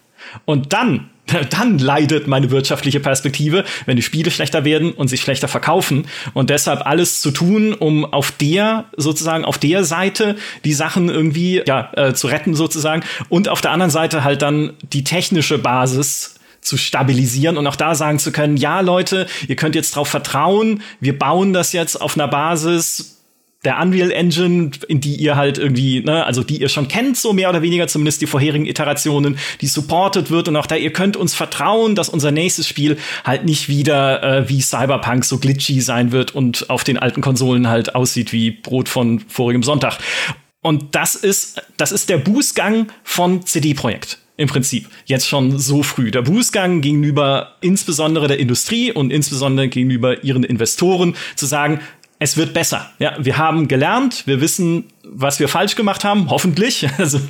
[0.44, 1.10] Und dann
[1.50, 6.06] dann leidet meine wirtschaftliche Perspektive, wenn die Spiele schlechter werden und sich schlechter verkaufen.
[6.32, 11.62] Und deshalb alles zu tun, um auf der, sozusagen, auf der Seite die Sachen irgendwie,
[11.66, 13.02] ja, äh, zu retten sozusagen.
[13.28, 17.94] Und auf der anderen Seite halt dann die technische Basis zu stabilisieren und auch da
[17.94, 22.16] sagen zu können, ja Leute, ihr könnt jetzt drauf vertrauen, wir bauen das jetzt auf
[22.16, 23.22] einer Basis,
[23.64, 27.32] der Unreal Engine, in die ihr halt irgendwie, ne, also die ihr schon kennt, so
[27.32, 31.16] mehr oder weniger zumindest die vorherigen Iterationen, die supported wird und auch da ihr könnt
[31.16, 36.12] uns vertrauen, dass unser nächstes Spiel halt nicht wieder äh, wie Cyberpunk so glitchy sein
[36.12, 39.98] wird und auf den alten Konsolen halt aussieht wie Brot von vorigem Sonntag.
[40.60, 46.10] Und das ist, das ist der Bußgang von CD-Projekt im Prinzip jetzt schon so früh.
[46.10, 51.80] Der Bußgang gegenüber insbesondere der Industrie und insbesondere gegenüber ihren Investoren zu sagen,
[52.18, 52.86] es wird besser.
[52.98, 56.88] Ja, wir haben gelernt, wir wissen, was wir falsch gemacht haben, hoffentlich.
[56.98, 57.20] Also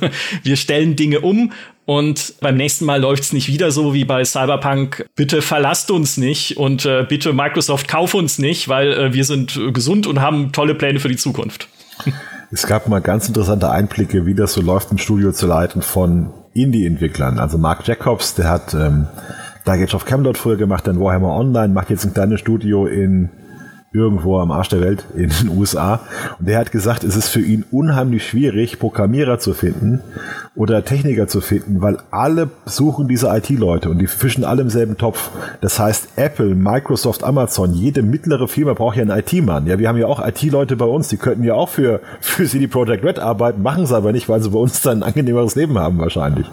[0.43, 1.51] wir stellen Dinge um
[1.85, 5.05] und beim nächsten Mal läuft es nicht wieder so wie bei Cyberpunk.
[5.15, 9.59] Bitte verlasst uns nicht und äh, bitte Microsoft kauf uns nicht, weil äh, wir sind
[9.73, 11.67] gesund und haben tolle Pläne für die Zukunft.
[12.51, 16.31] Es gab mal ganz interessante Einblicke, wie das so läuft, ein Studio zu leiten von
[16.53, 17.39] Indie-Entwicklern.
[17.39, 19.07] Also Mark Jacobs, der hat ähm,
[19.65, 23.29] Dark Age of Camelot früher gemacht, dann Warhammer Online, macht jetzt ein kleines Studio in
[23.95, 26.01] irgendwo am Arsch der Welt in den USA.
[26.39, 30.01] Und der hat gesagt, es ist für ihn unheimlich schwierig, Programmierer zu finden
[30.55, 34.97] oder Techniker zu finden, weil alle suchen diese IT-Leute und die fischen alle im selben
[34.97, 35.29] Topf.
[35.59, 39.67] Das heißt, Apple, Microsoft, Amazon, jede mittlere Firma braucht ja einen IT-Mann.
[39.67, 42.67] Ja, wir haben ja auch IT-Leute bei uns, die könnten ja auch für, für CD
[42.67, 45.77] Projekt Red arbeiten, machen sie aber nicht, weil sie bei uns dann ein angenehmeres Leben
[45.77, 46.47] haben wahrscheinlich.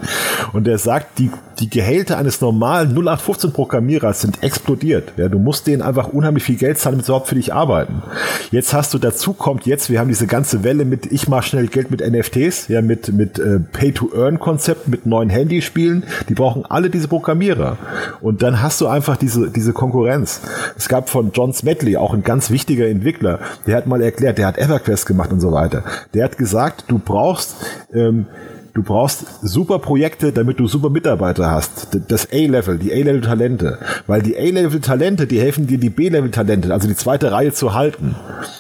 [0.52, 5.12] Und er sagt, die, die Gehälter eines normalen 0815 Programmierers sind explodiert.
[5.16, 8.02] Ja, du musst denen einfach unheimlich viel Geld zahlen, damit sie überhaupt für dich arbeiten.
[8.50, 11.68] Jetzt hast du dazu kommt jetzt, wir haben diese ganze Welle mit ich mach schnell
[11.68, 13.60] Geld mit NFTs, ja, mit, mit äh,
[13.92, 16.04] Pay-to-Earn-Konzept, mit neuen Handyspielen.
[16.28, 17.76] Die brauchen alle diese Programmierer.
[18.20, 20.40] Und dann hast du einfach diese, diese Konkurrenz.
[20.76, 24.46] Es gab von John Smedley, auch ein ganz wichtiger Entwickler, der hat mal erklärt, der
[24.46, 25.84] hat EverQuest gemacht und so weiter.
[26.14, 27.54] Der hat gesagt, du brauchst
[27.92, 28.26] ähm,
[28.74, 31.88] Du brauchst super Projekte, damit du super Mitarbeiter hast.
[32.08, 33.78] Das A-Level, die A-Level-Talente.
[34.06, 38.14] Weil die A-Level-Talente, die helfen dir, die B-Level-Talente, also die zweite Reihe zu halten.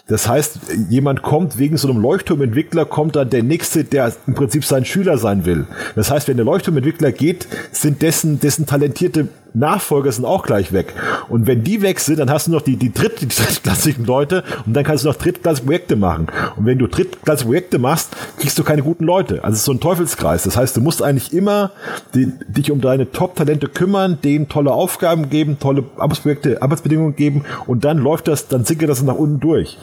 [0.08, 0.58] Das heißt,
[0.90, 5.16] jemand kommt wegen so einem Leuchtturmentwickler, kommt dann der nächste, der im Prinzip sein Schüler
[5.16, 5.66] sein will.
[5.94, 10.94] Das heißt, wenn der Leuchtturmentwickler geht, sind dessen, dessen talentierte Nachfolger sind auch gleich weg.
[11.28, 14.44] Und wenn die weg sind, dann hast du noch die, die, dritt, die drittklassigen Leute
[14.66, 16.28] und dann kannst du noch drittklassige Projekte machen.
[16.56, 19.44] Und wenn du drittklassige Projekte machst, kriegst du keine guten Leute.
[19.44, 20.44] Also es ist so ein Teufelskreis.
[20.44, 21.70] Das heißt, du musst eigentlich immer
[22.14, 27.84] die, dich um deine Top-Talente kümmern, denen tolle Aufgaben geben, tolle Arbeitsprojekte, Arbeitsbedingungen geben und
[27.84, 29.78] dann läuft das, dann sickert das nach unten durch.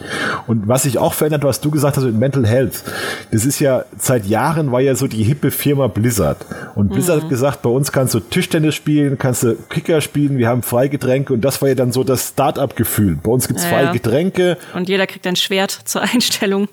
[0.46, 2.82] Und was sich auch verändert, was du gesagt hast mit Mental Health,
[3.30, 6.38] das ist ja, seit Jahren war ja so die hippe Firma Blizzard.
[6.74, 7.22] Und Blizzard mhm.
[7.22, 11.32] hat gesagt, bei uns kannst du Tischtennis spielen, kannst du Kicker spielen, wir haben Freigetränke
[11.32, 13.18] und das war ja dann so das Start-up-Gefühl.
[13.22, 14.56] Bei uns gibt's ja, Freigetränke.
[14.74, 16.68] Und jeder kriegt ein Schwert zur Einstellung.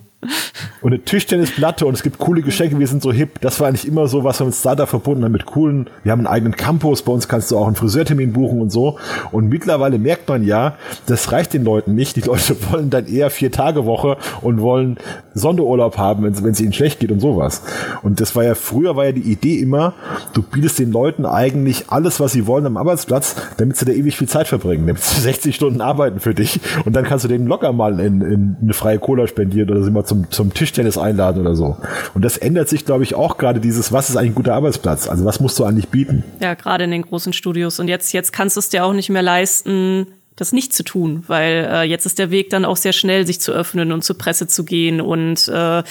[0.81, 3.39] Und eine Tischtennisplatte und es gibt coole Geschenke, wir sind so hip.
[3.41, 6.19] Das war eigentlich immer so, was wir mit Startup verbunden haben, mit coolen, wir haben
[6.21, 8.97] einen eigenen Campus, bei uns kannst du auch einen Friseurtermin buchen und so.
[9.31, 12.15] Und mittlerweile merkt man ja, das reicht den Leuten nicht.
[12.15, 14.97] Die Leute wollen dann eher vier Tage Woche und wollen
[15.37, 17.61] Sonderurlaub haben, wenn es ihnen schlecht geht und sowas.
[18.03, 19.93] Und das war ja, früher war ja die Idee immer,
[20.33, 24.17] du bietest den Leuten eigentlich alles, was sie wollen am Arbeitsplatz, damit sie da ewig
[24.17, 27.47] viel Zeit verbringen, damit sie 60 Stunden arbeiten für dich und dann kannst du denen
[27.47, 31.41] locker mal in, in eine freie Cola spendieren oder sie mal zum, zum Tischtennis einladen
[31.41, 31.77] oder so.
[32.13, 35.07] Und das ändert sich, glaube ich, auch gerade dieses, was ist eigentlich ein guter Arbeitsplatz?
[35.07, 36.23] Also was musst du eigentlich bieten?
[36.39, 37.79] Ja, gerade in den großen Studios.
[37.79, 41.25] Und jetzt, jetzt kannst du es dir auch nicht mehr leisten, das nicht zu tun,
[41.27, 44.17] weil äh, jetzt ist der Weg dann auch sehr schnell, sich zu öffnen und zur
[44.17, 45.83] Presse zu gehen und äh,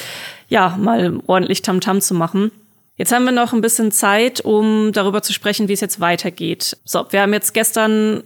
[0.49, 2.51] ja, mal ordentlich Tamtam -Tam zu machen.
[2.97, 6.79] Jetzt haben wir noch ein bisschen Zeit, um darüber zu sprechen, wie es jetzt weitergeht.
[6.85, 8.23] So, wir haben jetzt gestern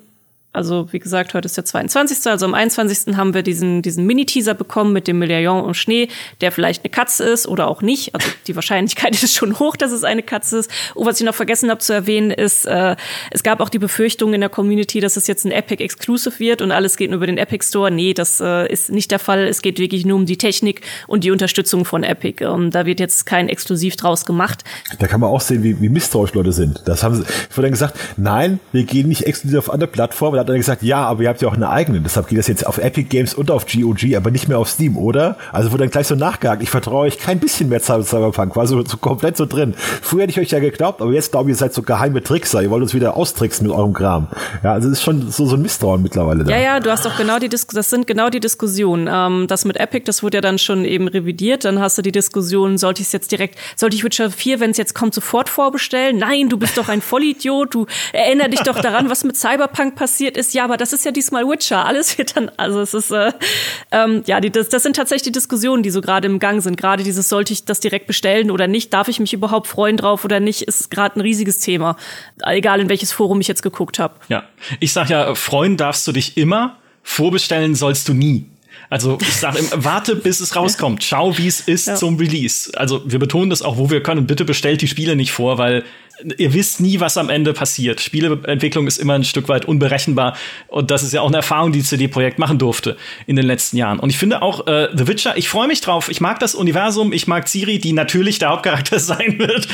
[0.52, 2.26] also wie gesagt, heute ist der 22.
[2.26, 3.16] Also am 21.
[3.16, 6.08] haben wir diesen, diesen Mini-Teaser bekommen mit dem Million im Schnee,
[6.40, 8.14] der vielleicht eine Katze ist oder auch nicht.
[8.16, 10.70] Also die Wahrscheinlichkeit ist schon hoch, dass es eine Katze ist.
[10.94, 12.96] Und was ich noch vergessen habe zu erwähnen, ist, äh,
[13.30, 16.62] es gab auch die Befürchtung in der Community, dass es jetzt ein Epic Exclusive wird
[16.62, 17.92] und alles geht nur über den Epic Store.
[17.92, 19.46] Nee, das äh, ist nicht der Fall.
[19.46, 22.44] Es geht wirklich nur um die Technik und die Unterstützung von Epic.
[22.44, 24.64] Ähm, da wird jetzt kein Exklusiv draus gemacht.
[24.98, 26.82] Da kann man auch sehen, wie, wie misstrauisch Leute sind.
[26.86, 30.56] Das haben sie vorhin gesagt, nein, wir gehen nicht exklusiv auf andere Plattformen hat er
[30.56, 33.08] gesagt, ja, aber ihr habt ja auch eine eigene, deshalb geht das jetzt auf Epic
[33.08, 35.36] Games und auf GOG, aber nicht mehr auf Steam, oder?
[35.52, 38.84] Also wurde dann gleich so nachgehakt, ich vertraue euch kein bisschen mehr Cyberpunk, war so,
[38.84, 39.74] so komplett so drin.
[40.02, 42.62] Früher hätte ich euch ja geglaubt, aber jetzt glaube ich, ihr seid so geheime Trickser,
[42.62, 44.28] ihr wollt uns wieder austricksen mit eurem Kram.
[44.62, 46.50] Ja, also es ist schon so, so ein Misstrauen mittlerweile da.
[46.50, 49.08] Ja, ja, du hast doch genau die Diskussion, das sind genau die Diskussionen.
[49.10, 52.12] Ähm, das mit Epic, das wurde ja dann schon eben revidiert, dann hast du die
[52.12, 55.48] Diskussion, sollte ich es jetzt direkt, sollte ich Witcher 4, wenn es jetzt kommt, sofort
[55.48, 56.18] vorbestellen?
[56.18, 60.29] Nein, du bist doch ein Vollidiot, du erinner dich doch daran, was mit Cyberpunk passiert
[60.36, 60.54] ist.
[60.54, 61.84] Ja, aber das ist ja diesmal Witcher.
[61.84, 63.32] Alles wird dann, also es ist, äh,
[63.92, 66.76] ähm, ja, die, das, das sind tatsächlich die Diskussionen, die so gerade im Gang sind.
[66.76, 68.92] Gerade dieses, sollte ich das direkt bestellen oder nicht?
[68.92, 70.62] Darf ich mich überhaupt freuen drauf oder nicht?
[70.62, 71.96] Ist gerade ein riesiges Thema.
[72.44, 74.14] Egal in welches Forum ich jetzt geguckt habe.
[74.28, 74.44] Ja,
[74.78, 78.46] ich sag ja, freuen darfst du dich immer, vorbestellen sollst du nie.
[78.90, 81.04] Also ich sage, warte, bis es rauskommt.
[81.04, 81.94] Schau, wie es ist ja.
[81.94, 82.70] zum Release.
[82.76, 84.26] Also wir betonen das auch, wo wir können.
[84.26, 85.84] Bitte bestellt die Spiele nicht vor, weil
[86.38, 88.00] ihr wisst nie, was am Ende passiert.
[88.00, 90.36] Spieleentwicklung ist immer ein Stück weit unberechenbar
[90.68, 93.76] und das ist ja auch eine Erfahrung, die CD Projekt machen durfte in den letzten
[93.76, 93.98] Jahren.
[93.98, 96.08] Und ich finde auch äh, The Witcher, ich freue mich drauf.
[96.10, 99.68] Ich mag das Universum, ich mag Ciri, die natürlich der Hauptcharakter sein wird.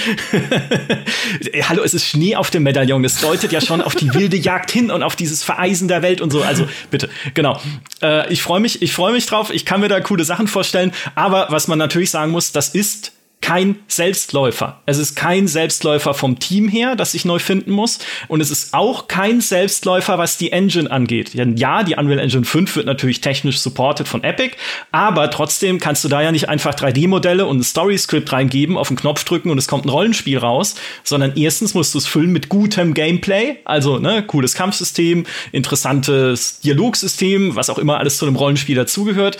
[1.68, 3.02] Hallo, es ist Schnee auf dem Medaillon.
[3.02, 6.20] Das deutet ja schon auf die wilde Jagd hin und auf dieses Vereisen der Welt
[6.20, 6.42] und so.
[6.42, 7.60] Also bitte, genau.
[8.02, 9.50] Äh, ich freue mich, ich freue mich drauf.
[9.50, 10.92] Ich kann mir da coole Sachen vorstellen.
[11.14, 13.12] Aber was man natürlich sagen muss, das ist
[13.46, 14.82] kein Selbstläufer.
[14.86, 18.00] Es ist kein Selbstläufer vom Team her, das sich neu finden muss.
[18.26, 21.38] Und es ist auch kein Selbstläufer, was die Engine angeht.
[21.38, 24.56] Denn ja, die Unreal Engine 5 wird natürlich technisch supported von Epic,
[24.90, 28.96] aber trotzdem kannst du da ja nicht einfach 3D-Modelle und ein Story-Script reingeben, auf den
[28.96, 32.48] Knopf drücken und es kommt ein Rollenspiel raus, sondern erstens musst du es füllen mit
[32.48, 38.74] gutem Gameplay, also ne, cooles Kampfsystem, interessantes Dialogsystem, was auch immer alles zu einem Rollenspiel
[38.74, 39.38] dazugehört.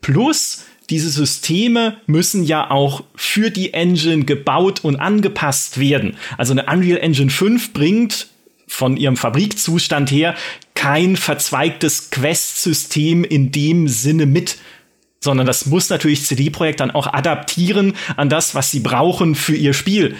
[0.00, 6.16] Plus diese Systeme müssen ja auch für die Engine gebaut und angepasst werden.
[6.38, 8.28] Also eine Unreal Engine 5 bringt
[8.66, 10.34] von ihrem Fabrikzustand her
[10.74, 14.58] kein verzweigtes Quest-System in dem Sinne mit,
[15.20, 19.72] sondern das muss natürlich CD-Projekt dann auch adaptieren an das, was sie brauchen für ihr
[19.72, 20.16] Spiel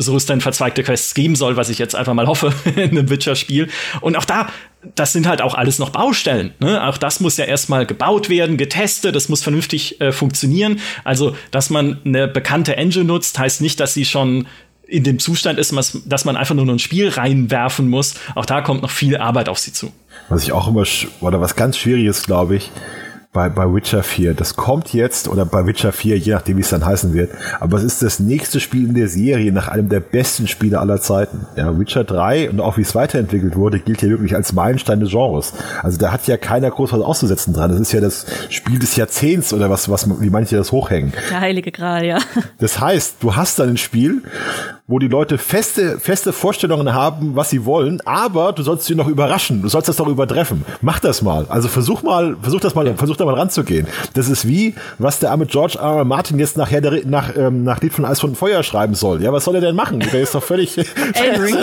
[0.00, 3.10] so es dann verzweigte Quests geben soll, was ich jetzt einfach mal hoffe in einem
[3.10, 3.68] Witcher-Spiel.
[4.00, 4.48] Und auch da,
[4.94, 6.54] das sind halt auch alles noch Baustellen.
[6.58, 6.86] Ne?
[6.86, 10.80] Auch das muss ja erstmal gebaut werden, getestet, das muss vernünftig äh, funktionieren.
[11.04, 14.46] Also, dass man eine bekannte Engine nutzt, heißt nicht, dass sie schon
[14.86, 15.72] in dem Zustand ist,
[16.06, 18.14] dass man einfach nur noch ein Spiel reinwerfen muss.
[18.34, 19.92] Auch da kommt noch viel Arbeit auf sie zu.
[20.28, 20.84] Was ich auch immer,
[21.20, 22.70] oder was ganz Schwieriges, glaube ich,
[23.32, 24.34] bei, bei Witcher 4.
[24.34, 27.30] Das kommt jetzt, oder bei Witcher 4, je nachdem, wie es dann heißen wird.
[27.60, 31.00] Aber es ist das nächste Spiel in der Serie nach einem der besten Spiele aller
[31.00, 31.46] Zeiten.
[31.56, 35.10] Ja, Witcher 3 und auch wie es weiterentwickelt wurde, gilt hier wirklich als Meilenstein des
[35.10, 35.52] Genres.
[35.80, 37.70] Also da hat ja keiner groß was auszusetzen dran.
[37.70, 41.12] Das ist ja das Spiel des Jahrzehnts oder was, was, wie manche das hochhängen.
[41.30, 42.18] Der heilige Gral, ja.
[42.58, 44.22] Das heißt, du hast dann ein Spiel,
[44.88, 49.06] wo die Leute feste, feste Vorstellungen haben, was sie wollen, aber du sollst sie noch
[49.06, 49.62] überraschen.
[49.62, 50.64] Du sollst das doch übertreffen.
[50.80, 51.46] Mach das mal.
[51.48, 53.86] Also versuch mal, versuch das mal, versuch da mal ranzugehen.
[54.14, 55.98] Das ist wie, was der arme George R.
[55.98, 56.04] R.
[56.04, 59.22] Martin jetzt nachher der, nach, ähm, nach Lied von Eis von Feuer schreiben soll.
[59.22, 60.00] Ja, was soll er denn machen?
[60.12, 60.78] Der ist doch völlig.
[61.14, 61.56] Elring.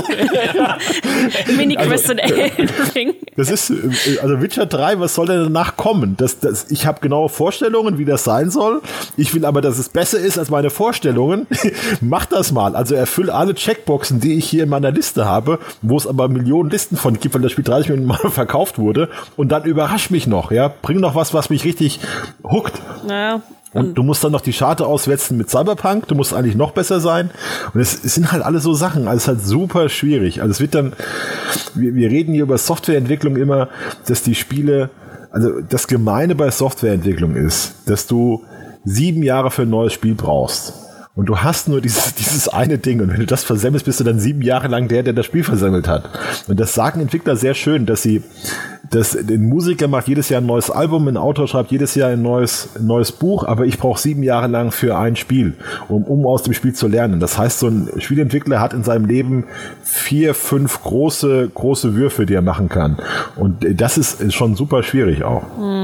[1.58, 3.14] Mini-Quest also, Elring.
[3.36, 6.16] Das ist, äh, also Witcher 3, was soll denn danach kommen?
[6.18, 8.82] Das, das, ich habe genaue Vorstellungen, wie das sein soll.
[9.16, 11.48] Ich will aber, dass es besser ist als meine Vorstellungen.
[12.02, 12.76] Mach das mal.
[12.76, 16.28] Also er erfülle alle Checkboxen, die ich hier in meiner Liste habe, wo es aber
[16.28, 19.10] Millionen Listen von gibt, weil das Spiel 30 Millionen Mal verkauft wurde.
[19.36, 20.72] Und dann überrasch mich noch, ja.
[20.82, 22.00] Bring noch was, was mich richtig
[22.44, 22.74] huckt.
[23.06, 23.42] Naja.
[23.74, 26.08] Und du musst dann noch die Scharte auswetzen mit Cyberpunk.
[26.08, 27.30] Du musst eigentlich noch besser sein.
[27.74, 29.08] Und es, es sind halt alle so Sachen.
[29.08, 30.42] Also es ist halt super schwierig.
[30.42, 30.94] Also es wird dann,
[31.76, 33.70] wir, wir reden hier über Softwareentwicklung immer,
[34.08, 34.90] dass die Spiele,
[35.32, 38.44] also das Gemeine bei Softwareentwicklung ist, dass du
[38.84, 40.87] sieben Jahre für ein neues Spiel brauchst.
[41.18, 43.02] Und du hast nur dieses, dieses eine Ding.
[43.02, 45.44] Und wenn du das versemmelst, bist du dann sieben Jahre lang der, der das Spiel
[45.44, 46.10] versemmelt hat.
[46.48, 48.22] Und das sagen Entwickler sehr schön, dass sie,
[48.92, 52.22] dass ein Musiker macht jedes Jahr ein neues Album, ein Autor schreibt jedes Jahr ein
[52.22, 55.56] neues, ein neues Buch, aber ich brauche sieben Jahre lang für ein Spiel,
[55.90, 57.20] um, um aus dem Spiel zu lernen.
[57.20, 59.46] Das heißt, so ein Spielentwickler hat in seinem Leben
[59.84, 62.98] vier, fünf große, große Würfe, die er machen kann.
[63.36, 65.44] Und das ist schon super schwierig auch.
[65.58, 65.77] Mhm.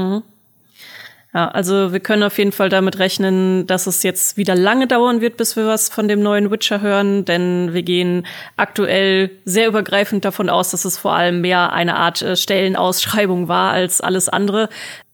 [1.34, 5.20] Ja, also wir können auf jeden Fall damit rechnen, dass es jetzt wieder lange dauern
[5.20, 8.24] wird, bis wir was von dem neuen Witcher hören, denn wir gehen
[8.56, 13.72] aktuell sehr übergreifend davon aus, dass es vor allem mehr eine Art äh, Stellenausschreibung war
[13.72, 14.68] als alles andere.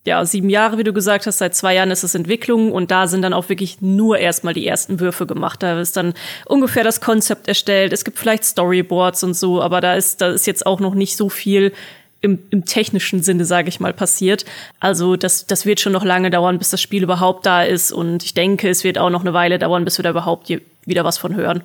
[0.06, 3.06] Ja, sieben Jahre, wie du gesagt hast, seit zwei Jahren ist es Entwicklung und da
[3.06, 5.62] sind dann auch wirklich nur erstmal die ersten Würfe gemacht.
[5.62, 6.12] Da ist dann
[6.44, 7.94] ungefähr das Konzept erstellt.
[7.94, 11.16] Es gibt vielleicht Storyboards und so, aber da ist, da ist jetzt auch noch nicht
[11.16, 11.72] so viel
[12.20, 14.44] im, im technischen Sinne, sage ich mal, passiert.
[14.78, 17.92] Also das, das wird schon noch lange dauern, bis das Spiel überhaupt da ist.
[17.92, 20.52] Und ich denke, es wird auch noch eine Weile dauern, bis wir da überhaupt
[20.84, 21.62] wieder was von hören.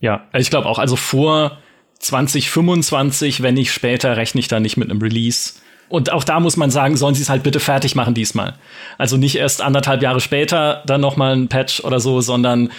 [0.00, 1.58] Ja, ich glaube auch, also vor
[2.00, 5.54] 2025, wenn nicht später, rechne ich da nicht mit einem Release.
[5.88, 8.54] Und auch da muss man sagen, sollen sie es halt bitte fertig machen diesmal.
[8.98, 12.70] Also nicht erst anderthalb Jahre später dann noch mal ein Patch oder so, sondern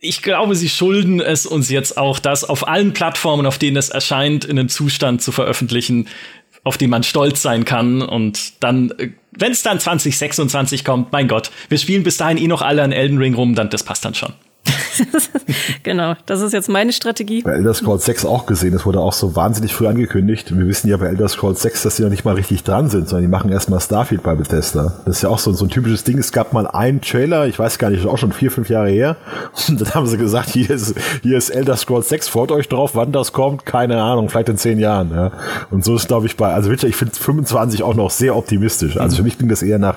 [0.00, 3.88] ich glaube, sie schulden es uns jetzt auch, das auf allen Plattformen, auf denen es
[3.88, 6.08] erscheint, in einem Zustand zu veröffentlichen,
[6.66, 8.02] auf den man stolz sein kann.
[8.02, 12.48] Und dann, äh, wenn es dann 2026 kommt, mein Gott, wir spielen bis dahin eh
[12.48, 14.32] noch alle an Elden Ring rum, dann das passt dann schon.
[15.82, 17.42] genau, das ist jetzt meine Strategie.
[17.42, 20.56] Bei Elder Scrolls 6 auch gesehen, das wurde auch so wahnsinnig früh angekündigt.
[20.56, 23.08] Wir wissen ja bei Elder Scrolls 6, dass sie noch nicht mal richtig dran sind,
[23.08, 24.94] sondern die machen erstmal Starfield bei Bethesda.
[25.04, 26.18] Das ist ja auch so, so ein typisches Ding.
[26.18, 29.16] Es gab mal einen Trailer, ich weiß gar nicht, auch schon vier, fünf Jahre her.
[29.68, 32.92] Und dann haben sie gesagt, hier ist, hier ist Elder Scrolls 6, freut euch drauf,
[32.94, 35.10] wann das kommt, keine Ahnung, vielleicht in zehn Jahren.
[35.10, 35.32] Ja.
[35.70, 38.96] Und so ist, glaube ich, bei, also wirklich, ich finde 25 auch noch sehr optimistisch.
[38.96, 39.96] Also für mich klingt das eher nach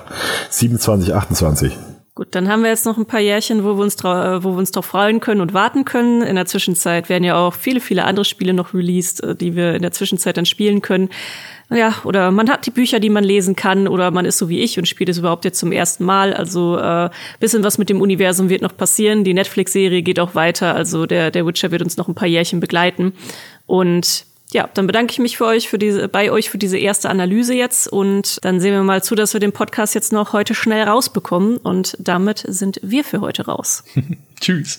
[0.50, 1.76] 27, 28.
[2.20, 4.58] Gut, dann haben wir jetzt noch ein paar Jährchen, wo wir uns, äh, wo wir
[4.58, 6.20] uns drauf freuen können und warten können.
[6.20, 9.74] In der Zwischenzeit werden ja auch viele, viele andere Spiele noch released, äh, die wir
[9.74, 11.08] in der Zwischenzeit dann spielen können.
[11.70, 14.60] Ja, oder man hat die Bücher, die man lesen kann, oder man ist so wie
[14.60, 16.34] ich und spielt es überhaupt jetzt zum ersten Mal.
[16.34, 19.24] Also äh, bisschen was mit dem Universum wird noch passieren.
[19.24, 20.74] Die Netflix-Serie geht auch weiter.
[20.74, 23.14] Also der, der Witcher wird uns noch ein paar Jährchen begleiten.
[23.64, 27.08] Und ja, dann bedanke ich mich für euch, für diese, bei euch für diese erste
[27.08, 30.54] Analyse jetzt und dann sehen wir mal zu, dass wir den Podcast jetzt noch heute
[30.54, 33.84] schnell rausbekommen und damit sind wir für heute raus.
[34.40, 34.78] Tschüss.